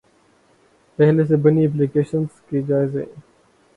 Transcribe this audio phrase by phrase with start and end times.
[0.99, 3.05] پہلے سے بنی ایپلی کیشنز کے جائزے